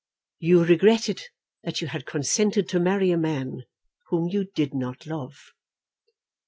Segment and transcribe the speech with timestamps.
[0.39, 1.21] "You regretted
[1.63, 3.65] that you had consented to marry a man,
[4.07, 5.51] whom you did not love."